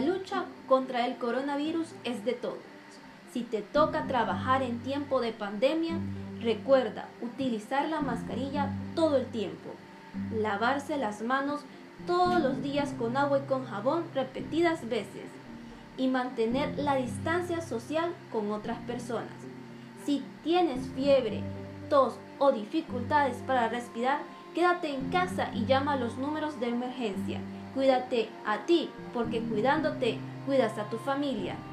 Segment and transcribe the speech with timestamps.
[0.00, 2.56] La lucha contra el coronavirus es de todos.
[3.34, 5.98] Si te toca trabajar en tiempo de pandemia,
[6.40, 9.68] recuerda utilizar la mascarilla todo el tiempo,
[10.34, 11.60] lavarse las manos
[12.06, 15.26] todos los días con agua y con jabón repetidas veces
[15.98, 19.36] y mantener la distancia social con otras personas.
[20.06, 21.42] Si tienes fiebre,
[21.90, 24.20] tos o dificultades para respirar,
[24.54, 27.40] quédate en casa y llama a los números de emergencia.
[27.74, 31.56] Cuídate a ti, porque cuidándote, cuidas a tu familia.